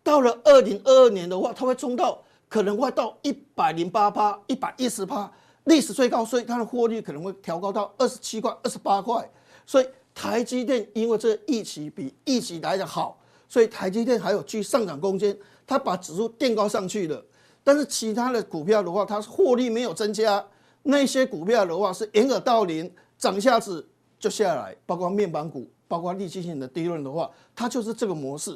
[0.02, 5.32] 到了二零二二年的话，它会冲到可能会到一百零八趴、一百一十趴，
[5.66, 6.26] 历史最高。
[6.26, 9.30] 所以它的获利可能会调高到二十七块、二十八块。
[9.68, 15.38] 所以台积电因为这个预期比预期来的好，所以台积电还有去上涨空间。
[15.74, 17.26] 它把指数垫高上去了，
[17.64, 20.46] 但是其他的股票的话，它获利没有增加。
[20.84, 23.84] 那些股票的话是掩耳盗铃，涨一下子
[24.20, 28.56] 就下来，包括面板股，包括利基性的低润的话，它就是这个模式。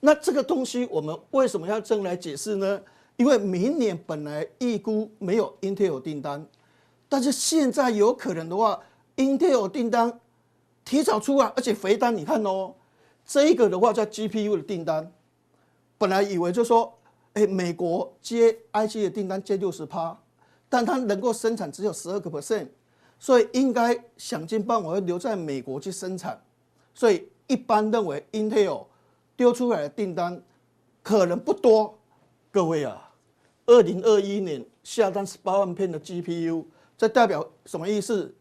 [0.00, 2.80] 那这个东西我们为什么要这样来解释呢？
[3.18, 6.46] 因为明年本来预估没有 Intel 订单，
[7.06, 8.80] 但是现在有可能的话
[9.16, 10.18] ，Intel 订单
[10.86, 12.74] 提早出啊，而且肥单你看哦，
[13.26, 15.12] 这一个的话叫 GPU 的订单。
[15.98, 16.92] 本来以为就说，
[17.34, 20.18] 哎，美国接 IC 的订单接六十趴，
[20.68, 22.68] 但它能够生产只有十二个 percent，
[23.18, 26.40] 所以应该想尽办法要留在美国去生产，
[26.94, 28.86] 所以一般认为 Intel
[29.36, 30.42] 丢出来的订单
[31.02, 31.98] 可能不多。
[32.50, 33.12] 各位啊，
[33.66, 36.64] 二零二一年下单十八万片的 GPU，
[36.96, 38.34] 这代表什么意思？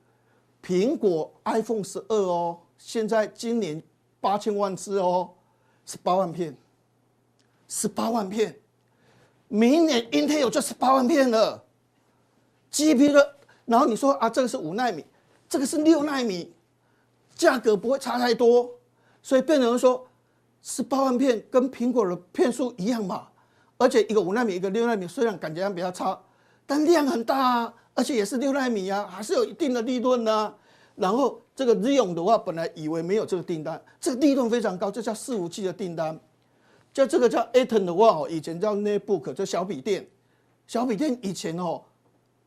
[0.64, 3.82] 苹果 iPhone 十二哦，现在今年
[4.20, 5.30] 八千万只哦，
[5.86, 6.56] 十八万片。
[7.68, 8.60] 十八万片，
[9.48, 11.64] 明年 Intel 就十八万片了
[12.72, 13.28] ，GPU，
[13.66, 15.04] 然后你说啊，这个是五纳米，
[15.50, 16.54] 这个是六纳米，
[17.36, 18.70] 价格不会差太多，
[19.22, 20.08] 所以变成说
[20.62, 23.28] 十八万片跟苹果的片数一样嘛，
[23.78, 26.20] 而且一个五纳米，一个六纳米，虽然感觉上比较差，
[26.66, 30.54] 但量很大啊，而且也是六纳米啊，还是有一定的利润呢。
[30.96, 36.18] 然后这个 Xeon 的话，本来以为没有这个订单，这个利润非常高，这叫伺服器的订单。
[36.96, 40.08] 就这个叫 Atom 的话，以前叫 Notebook，就小笔电。
[40.66, 41.82] 小笔电以前哦，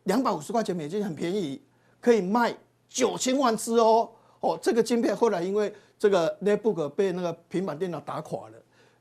[0.04, 1.60] 两百五十块钱美金很便宜，
[2.00, 2.56] 可以卖
[2.88, 4.08] 九千万只哦。
[4.40, 8.54] 哦，这个晶片后来因为这个 Notebook 被那个平板电脑打垮了。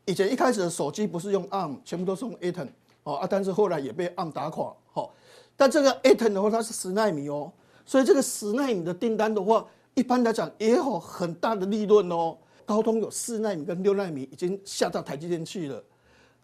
[0.04, 2.68] 以前一开始的手机不是用 ARM，全部都是用 Atom
[3.04, 4.76] 哦啊，但是后来也被 ARM 打垮。
[4.96, 5.10] 哦，
[5.56, 7.50] 但这个 Atom 的话，它是十奈米哦，
[7.86, 12.38] 所以这个十奈米的订单的话，一般来讲也有很大的利润哦。
[12.68, 15.82] 高通有四纳米跟六纳米已经下到台积电去了，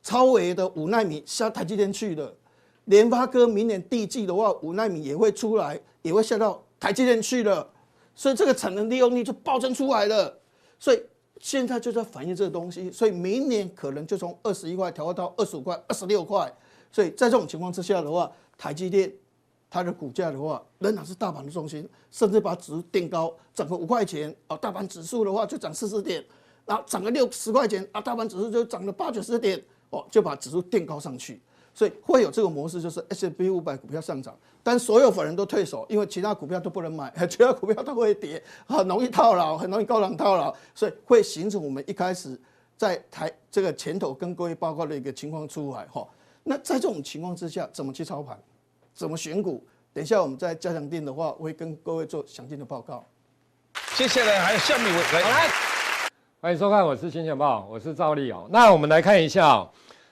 [0.02, 2.34] 超微的五纳米下台积电去了，
[2.86, 7.70] 联发科明年第一季的话，五纳米也会出来，也会下到台积电去了，
[8.16, 10.40] 所以这个产能利用率就暴增出来了，
[10.80, 11.04] 所以
[11.42, 16.50] 现在就在反映这个东西，所以明年可能就从二十一块调到二十五块、二十六块，
[16.90, 19.12] 所以在这种情况之下的话，台积电。
[19.74, 26.24] 它的股价的话，仍然是大盘的重心，甚至把指数垫高，涨个五块钱啊，大盘指数的话就涨四十点，
[26.64, 29.60] 然后涨个六十块钱啊，大盘指数就涨了八九十点
[29.90, 31.42] 哦，就把指数垫高上去。
[31.74, 42.40] 所以会有这个模式，就是 S B 五百股票上涨，但所有法人都退守，因为其他股票都不能买，其他股票都会跌，很容易套牢，很容易高档套牢，所以会形成我们一开始
[42.78, 46.08] 在台这个前头跟各位报告的一个情况出来哈。
[46.44, 48.38] 那在这种情况之下，怎么去操盘，
[48.94, 49.66] 怎么选股？
[49.92, 53.04] 等一下我们在加强店的话，我会跟各位做详尽的报告。
[53.96, 55.50] 接下来还有下面一位来，
[56.40, 58.48] 欢迎收看，我是金钱豹，我是赵立哦。
[58.52, 59.70] 那我们来看一下哦。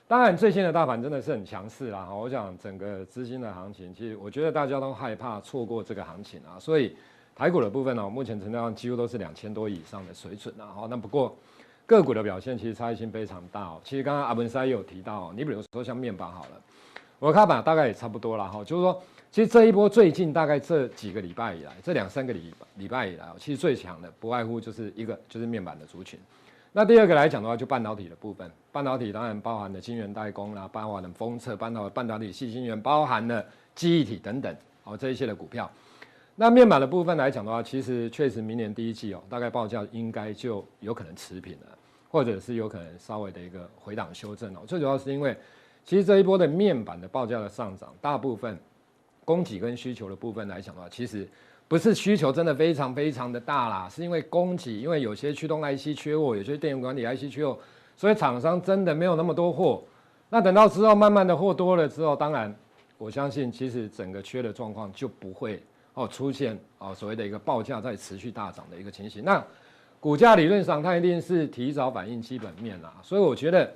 [0.08, 2.10] 当然，最新的大盘真的是很强势啦。
[2.12, 6.60] 我想整个资金的行情，其实我觉得大家都害怕错过这个行情啊。
[6.60, 6.96] 所以
[7.36, 10.74] 台股的部分呢，目前成交量几乎都是两千多以上的水准啊。
[10.74, 11.38] 好，那不过
[11.86, 13.80] 个股的表现其实差异性非常大哦。
[13.84, 16.62] 其实刚刚阿文塞也有提到，你比如说像面板好了，
[17.22, 18.64] 我的看法大概也差不多了哈。
[18.64, 26.20] 就是说，其实这一波最近大概这几个礼拜以来，这两三个礼礼拜以来，其实最强的不外乎就是一个就是面板的族群。
[26.72, 35.70] 那第二个来讲的话，就半导体的部分，半导体当然包含了晶圆代工啦，包含了封测、半导半导体矽晶圆，包含了记忆体等等，好这一些的股票。
[36.36, 41.78] 那面板的部分来讲的话，其实确实明年第一季哦，大概报价应该就有可能持平了，
[42.10, 44.62] 或者是有可能稍微的一个回档修正哦。
[44.66, 45.38] 最主要是因为，
[45.84, 48.58] 其实这一波的面板的报价的上涨，大部分
[49.26, 51.28] 供给跟需求的部分来讲的话，其实。
[51.68, 57.58] 不是需求真的非常非常的大啦，是因为供给，因为有些驱动 IC 缺货，有些电源管理 IC 缺货，
[57.96, 59.82] 所以厂商真的没有那么多货。
[60.30, 62.54] 那等到之后慢慢的货多了之后，当然
[62.98, 65.64] 我相信其实整个缺的状况就不会
[65.94, 69.24] 哦出现哦所谓的一个报价在持续大涨的一个情形。
[69.24, 69.42] 那
[69.98, 73.72] 股价理论上它一定是提早反映基本面啦，所以我觉得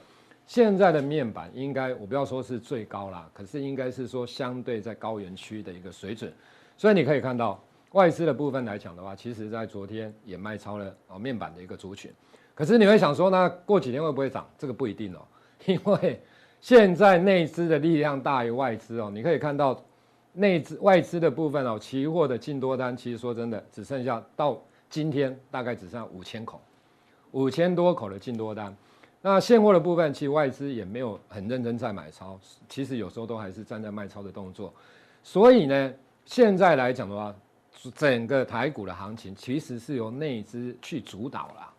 [0.45, 6.31] 现在的面板应该我不要说是最高啦，可是应该是说相对在高原区的一个水准。
[6.77, 7.61] 所以你可以看到。
[7.91, 12.11] 外资的部分来讲的话，其实在昨天也卖超了哦面板的一个族群，
[12.53, 14.45] 可是你会想说，那过几天会不会涨？
[14.57, 15.19] 这个不一定哦，
[15.65, 16.21] 因为
[16.59, 19.09] 现在内资的力量大于外资哦。
[19.09, 19.81] 你可以看到
[20.33, 26.59] 内资外资的部分哦，期货的净多单，其实说真的只剩下到今天大概只剩五千口，
[27.31, 28.75] 五千多口的净多单。
[29.27, 34.71] 那现货的部分，其实外资也没有很认真在买超，其实有时候都还是站在卖超的动作。
[35.23, 35.93] 所以呢，
[36.25, 37.35] 现在来讲的话，
[37.95, 41.73] 整个台股的行情其实是由内资去主导了，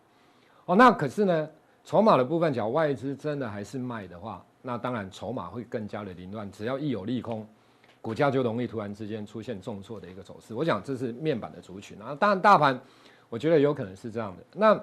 [0.65, 1.49] 哦，那可是呢，
[1.85, 6.51] 筹码的部分，假如外资真的还是卖的话，那当然筹码会更加的凌乱。
[6.51, 7.47] 只要一有利空，
[8.01, 10.53] 股价就容易突然之间出现重挫的一个走势。
[10.53, 12.77] 我想这是面板的族群啊，当然大盘
[13.29, 14.43] 我觉得有可能是这样的。
[14.53, 14.77] 那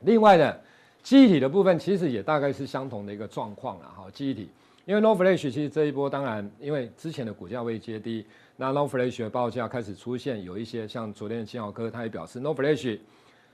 [0.00, 0.56] 另外呢
[1.02, 4.06] 记忆体的部分，其实也大概是相同的一个状况了哈。
[4.12, 4.48] 记忆体，
[4.84, 8.24] 因为 NOR Flash 其实这一波当然因为之前的股价未接低。
[8.56, 12.98] 那 NOR Flash 的报价开始出现有一些，像昨天的金豪科，他也表示 NOR Flash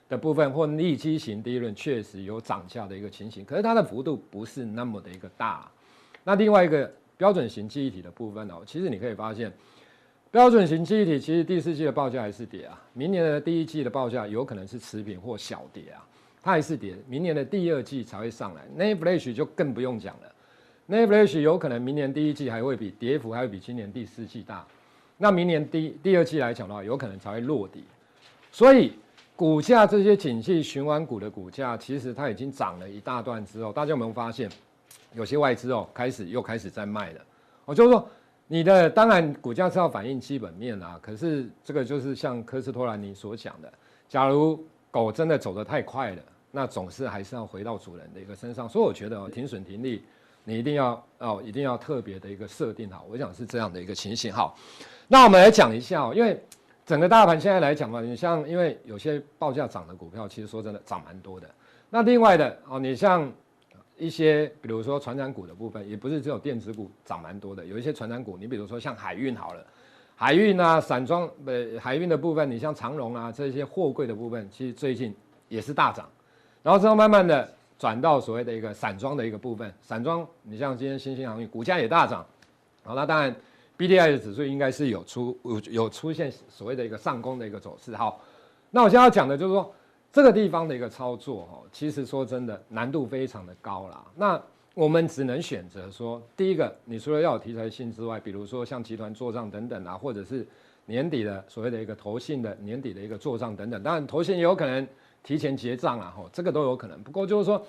[0.09, 5.69] 的部分或利基型第一轮确实有涨价的一个情形，可是它的幅度不是那么的一个大。
[6.25, 9.53] 那另外一个标准型记忆体的部分哦，其实你可以发现，
[10.31, 16.07] 标准型记忆体其实第四季的报价还是跌啊，明年的第一季的报价有可能是持平或小跌啊，
[16.47, 18.63] 它还是跌，明年的第二季才会上来。
[18.79, 20.33] NAND Flash 就更不用讲了
[20.89, 24.65] ，NAND Flash 有可能明年第一季还会比跌幅还会比今年第四季大。
[25.19, 27.83] 那明年第第二季来讲的话，有可能才会落底，
[28.53, 28.93] 所以
[29.35, 34.49] 股价这些景气循环股的股价，其实它已经涨了一大段之后，大家有没有发现，
[35.15, 37.21] 有些外资哦开始又开始在卖了？
[37.65, 38.09] 我就是说，
[38.47, 43.73] 你的当然股价是要反映基本面啊，可是这个就是像科斯托兰尼所讲的，
[44.09, 46.23] 假如狗真的走得太快了，
[46.57, 50.03] 那总是还是要回到主人的一个身上，所以我觉得停损停利，
[50.42, 54.57] 你一定要哦一定要特别的一个设定好，我想是这样的一个情形好。
[55.07, 56.42] 那我们来讲一下哦，因为
[56.87, 61.47] 整个大盘现在来讲嘛，你像因为有些报价涨的股票，其实说真的涨蛮多的。
[61.90, 63.31] 那另外的哦，你像
[63.99, 69.62] 一些比如说传产股的部分，也不是只有电子股涨蛮多的，有一些传产股，你比如说像海运好了，
[70.14, 75.14] 海运啊、散装呃海运的部分，你像长荣啊这些货柜的部分，其实最近
[75.49, 76.09] 也是大涨，
[76.66, 77.48] 然后之后慢慢的
[77.79, 82.26] 转到所谓的一个散装的一个部分，散装你像今天新兴航运股价也大涨，
[82.83, 83.33] 好，那当然。
[83.76, 87.94] B D I 的指数应该是有出有有出现所谓的一个上攻的一个走势。
[87.94, 88.20] 好，
[88.70, 89.70] 那我现在要讲的就是说
[90.11, 94.02] 这个地方的一个操作哦，其实说真的难度非常的高啦。
[94.16, 100.46] 那我们只能选择说，第一个，你除了要有题材性之外，比如说像集团做账等等啊，或者是
[100.87, 103.83] 年底的所谓的一个投信的年底的一个做账等等。
[103.83, 104.88] 当然，投信也有可能
[105.27, 107.02] 提前结账啊，哈，这个都有可能。
[107.02, 107.60] 不过就是说，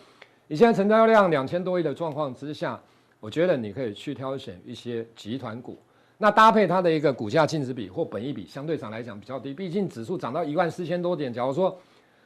[0.47, 2.79] 你现在成交量两千多亿的状况之下，
[3.19, 5.75] 我觉得你可以去挑选一些集团股。
[6.19, 9.55] 那搭配它的一个股价净值比或本益比，相对上来讲比较低。
[9.55, 11.75] 毕竟指数涨到一万四千多点，假如说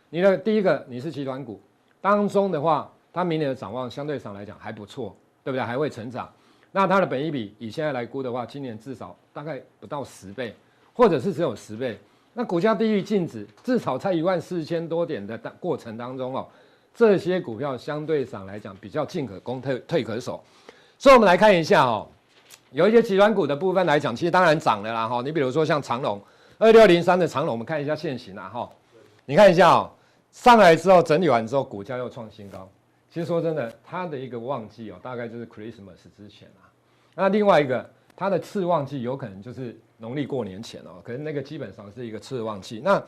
[0.09, 1.61] 你的第一个你是集团股
[2.01, 5.15] 当中的话，它明年的展望相对上来讲还不错，
[5.45, 5.63] 对不对？
[5.63, 6.29] 还会成长。
[6.73, 10.53] 那它的本益比以现在来估的话，今年至少大概不到十倍，
[10.93, 11.97] 或者是只有十倍。
[12.33, 16.47] 那股价低于净值，至少在一万四千多点的过程当中哦，
[16.95, 20.41] 这些股票相对上来讲比较进可攻退退可守。
[20.97, 22.07] 所以我们来看一下哦，
[22.71, 25.21] 有一些集团股的部分来讲，其实当然涨了啦哈。
[25.21, 26.21] 你比如说像长隆
[26.57, 28.69] 二六零三的长隆，我们看一下现形啦哈。
[29.25, 29.91] 你看一下哦，
[30.31, 32.69] 上来之后整理完之后，股价又创新高。
[33.13, 36.63] 其实说真的，它的一个旺季哦，大概就是 Christmas 之前啊。
[37.13, 42.81] 那另外一个，它的次旺季有可能就是农历过年前哦，可是那个基本上是一个次旺季。
[42.83, 43.01] 那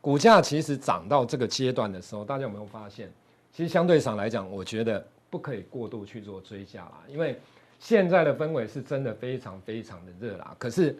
[0.00, 3.10] 股价其实涨到这个阶段的时候，大家有没有发现？
[3.52, 7.38] 其实相对上来讲，我觉得不可以过度去做追加啦，因为
[7.78, 10.54] 现在的氛围是真的非常非常的热啦。
[10.58, 10.94] 可是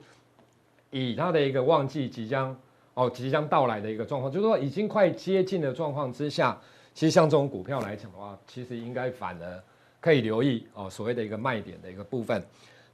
[0.91, 2.57] 以它的一个旺季即将
[2.95, 6.57] 哦即将到来的一个状况，就是说已经快接近的状况之下。
[6.95, 9.63] 其实像这种股票来讲的话，其实应该反而
[10.01, 12.41] 可以留意哦，所谓的一个卖点的一个部分。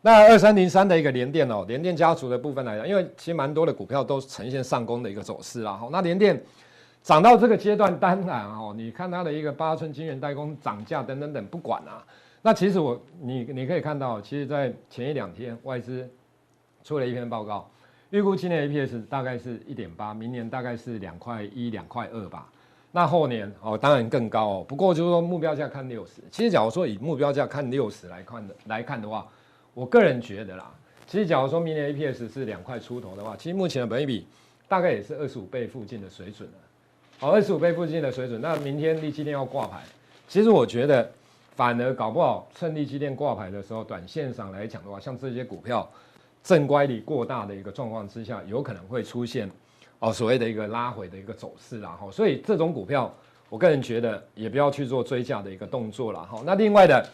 [0.02, 5.78] 那二三零三的一个联电哦，联电家族的部分来讲，因为其实蛮多的股票都呈现上攻的一个走势啦。
[5.92, 6.42] 那联电
[7.02, 12.02] 涨到这个阶段，当然哦，你看它的一个八寸晶圆代工涨价等等等，不管啊。
[12.40, 16.08] 那其实我你你可以看到，其实在前一两天外资
[16.82, 17.68] 出了一篇报告，
[18.08, 22.46] 预估今年 EPS 大概是一点八，明年大概是两块一、两块二吧。
[22.90, 24.64] 那后年哦，当然更高哦。
[24.66, 26.22] 不过就是说目标价看六十。
[26.30, 29.26] 其实假如说以目标价看六十来看的来看的话，
[29.74, 30.70] 我个人觉得啦，
[31.06, 34.26] 其实假如说明年 EPS 是两块出头的话，其实目前的本益比
[34.68, 36.54] 大概也是二十五倍附近的水准了。
[37.18, 39.82] 好，二十五倍附近的水准，那明天力积电要挂牌，
[40.28, 41.10] 其实我觉得
[41.54, 45.88] 反而搞不好趁力积电挂牌的时候，短线上来讲的话，像这些股票
[46.42, 49.50] 正乖离过大的一个状况之下，有可能会出现。
[49.98, 53.14] 哦，所谓的一个拉回的一个走势啦，哈，所以这种股票，
[53.50, 56.42] 我个人觉得也不要去做追价的一个动作了，哈。
[56.46, 57.06] 那另外的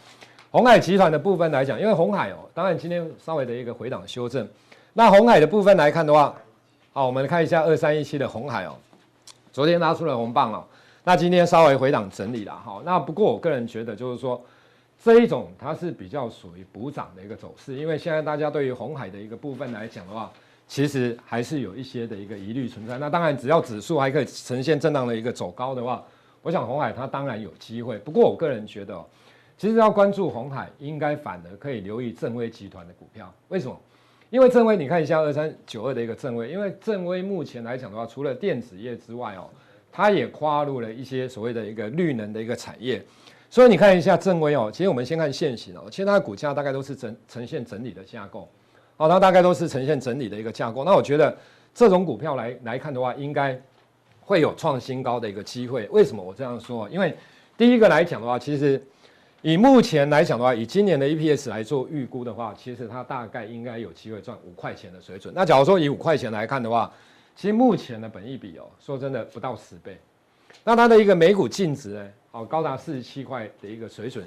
[0.57, 4.49] 红海集团的部分来讲，因为红海哦，当然今天稍微的一个回档修正。
[4.95, 6.35] 那红海的部分来看的话，
[6.95, 8.75] 好，我们看一下二三一七的红海哦，
[9.53, 10.65] 昨天拉出了红棒哦，
[11.05, 12.81] 那今天稍微回档整理了，哈。
[12.87, 14.43] 那不过我个人觉得就是说，
[15.05, 20.33] 这一种它是比较属于补涨的一个走势，因为现在大家对于红海的一个部分来讲的话。
[20.67, 22.97] 其实还是有一些的一个疑虑存在。
[22.97, 26.03] 那当然，只要指数还可以呈现震荡的一个走高的话，
[26.41, 27.99] 我想红海它当然有机会。
[27.99, 29.01] 不过我个人觉得，
[29.59, 33.33] 其实要关注红海，应该反而可以留意正威集团的股票。
[33.49, 33.77] 为什么？
[34.29, 39.49] 因为正威，你看一下二三九二的一个正威，因为正威目前来讲的话，除了电子业之外哦，
[39.93, 43.03] 它也跨入了一些所谓的一个绿能的一个产业。
[43.49, 48.49] 所以你看一下正威哦，其实我们先看现形哦，其实它的股价大概都是整呈现整理的架构。
[48.97, 50.85] 好，它大概都是呈现整理的一个架构。
[50.85, 51.35] 那我觉得
[51.73, 53.59] 这种股票来来看的话，应该
[54.21, 55.87] 会有创新高的一个机会。
[55.93, 56.91] 为什么我这样说？
[56.91, 57.17] 因为
[57.57, 58.85] 第一个来讲的话，其实
[59.47, 65.33] 以目前来讲的话，以今年的 EPS 来做预估的话，其实它大概应该有机会赚五块钱的水准。
[65.37, 66.93] 那假如说以五块钱来看的话，
[67.37, 69.97] 其实目前的本益比哦，说真的不到十倍。
[70.65, 74.27] 那它的一个每股净值呢，哦，高达四十七块的一个水准。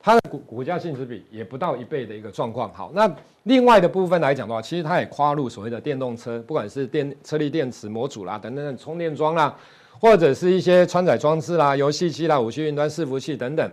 [0.00, 2.72] 它的股股价净值比也不到一倍的一个状况。
[2.72, 9.58] 好，那另外的部分来讲的话，其实它也跨入所谓的电动车，不管是电车力电池模组啦，等等等充电桩啦，
[9.98, 13.68] 或者是一些穿载装置啦、游戏机啦、五 G 云端伺服器等等。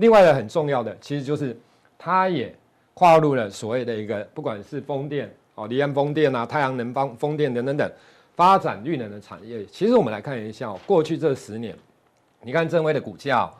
[0.00, 1.56] 另外的很重要的，其实就是
[1.98, 2.54] 它也
[2.94, 7.92] 跨入了所谓的一个，不管是风电哦，离岸风电啊、太阳能方风电等等等，
[8.34, 9.64] 发展绿能的产业。
[9.66, 11.76] 其实我们来看一下，过去这十年，
[12.42, 13.50] 你看正威的股价。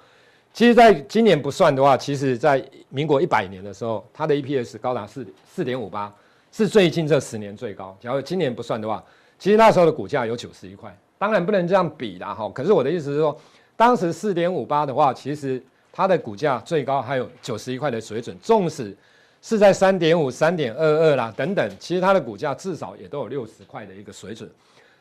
[0.53, 6.13] 其实，在今年不算的话，其实，在民国一百年的时候，它的 EPS 高达四四点五八，
[6.51, 7.97] 是最近这十年最高。
[8.01, 9.01] 假如今年不算的话，
[9.39, 10.93] 其实那时候的股价有九十一块。
[11.19, 12.51] 当然不能这样比啦，哈。
[12.53, 13.39] 可是我的意思是说，
[13.77, 15.63] 当时四点五八的话，其实
[15.93, 18.37] 它的股价最高还有九十一块的水准。
[18.41, 18.97] 纵使
[19.43, 24.51] 是在三点五、三点二二啦等等，其实它的股价至少也都有六十块的一个水准。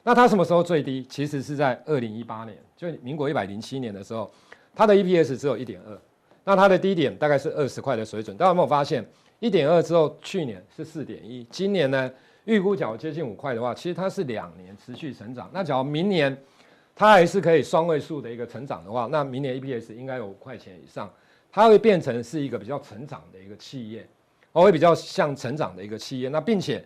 [0.03, 1.05] 那它什么时候最低？
[1.09, 4.31] 其实是在二零一八年，就民国一百零七年的时候。
[4.75, 5.99] 它的 EPS 只有一点二，
[6.45, 8.37] 那它的低点大概是二十块的水准。
[8.37, 9.05] 大家有没有发现，
[9.39, 12.09] 一点二之后，去年是四点一，今年呢
[12.45, 15.49] 预估假如接近五块的话，其实它是两年持续成长。
[15.51, 16.37] 那假如明年
[16.99, 21.09] 它还是可以双位数的一个成长的话，那明年 EPS 应该有五块钱以上，
[21.49, 24.05] 它会变成是一个比较成长的一个企业，
[24.51, 26.27] 哦，会比较像成长的一个企业。
[26.27, 26.83] 那并且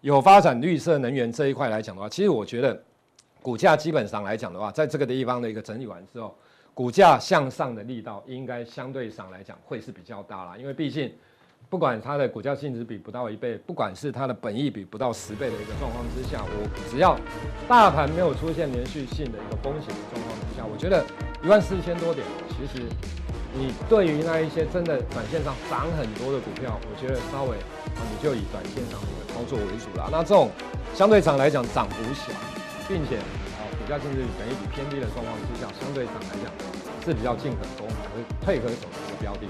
[0.00, 2.82] 有发展绿色能源这一块来讲的话，其实我觉得
[3.40, 6.36] 股价基本上来讲的话，在这个地方的一个整理完之后。
[6.74, 11.12] 股价向上的力道应该相对上来讲会是比较大啦，因为毕竟
[11.72, 17.16] 不管它的股价净值比不到一倍，不管是它的本益比不到十倍的一个状况之下，我只要
[17.66, 21.02] 大盘没有出现连续性的一个风险的状况之下，我觉得
[21.42, 22.20] 一万四千多点
[22.52, 22.84] 其实
[23.56, 30.12] 你对于那一些真的短线上涨很多的股票，我觉得稍微，你就以短线上的操作为主啦。
[30.12, 30.52] 那这种
[30.92, 32.36] 相对上来讲涨幅小，
[32.84, 33.16] 并且
[33.56, 36.52] 啊股价净值比本益比偏低的状况之下，相对上来讲
[37.00, 39.48] 是比较进可攻，可是退可守的标的。